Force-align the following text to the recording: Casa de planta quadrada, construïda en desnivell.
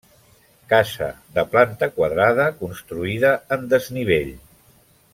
Casa 0.71 1.09
de 1.35 1.43
planta 1.51 1.89
quadrada, 1.99 2.49
construïda 2.65 3.33
en 3.59 3.71
desnivell. 3.75 4.37